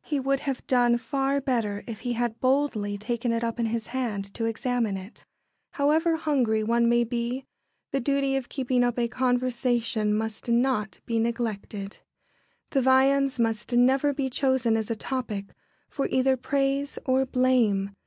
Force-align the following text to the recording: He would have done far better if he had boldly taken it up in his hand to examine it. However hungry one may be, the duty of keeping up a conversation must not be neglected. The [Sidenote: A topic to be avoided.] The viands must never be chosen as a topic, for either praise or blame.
He 0.00 0.18
would 0.18 0.40
have 0.40 0.66
done 0.66 0.96
far 0.96 1.42
better 1.42 1.84
if 1.86 2.00
he 2.00 2.14
had 2.14 2.40
boldly 2.40 2.96
taken 2.96 3.32
it 3.32 3.44
up 3.44 3.60
in 3.60 3.66
his 3.66 3.88
hand 3.88 4.32
to 4.32 4.46
examine 4.46 4.96
it. 4.96 5.26
However 5.72 6.16
hungry 6.16 6.64
one 6.64 6.88
may 6.88 7.04
be, 7.04 7.44
the 7.90 8.00
duty 8.00 8.34
of 8.34 8.48
keeping 8.48 8.82
up 8.82 8.98
a 8.98 9.08
conversation 9.08 10.14
must 10.14 10.48
not 10.48 11.00
be 11.04 11.18
neglected. 11.18 11.98
The 12.70 12.80
[Sidenote: 12.80 12.80
A 12.80 12.80
topic 12.80 12.80
to 12.80 12.80
be 12.80 12.80
avoided.] 12.80 12.80
The 12.80 12.82
viands 12.82 13.38
must 13.38 13.72
never 13.74 14.14
be 14.14 14.30
chosen 14.30 14.76
as 14.78 14.90
a 14.90 14.96
topic, 14.96 15.44
for 15.90 16.08
either 16.10 16.36
praise 16.38 16.98
or 17.04 17.26
blame. 17.26 17.90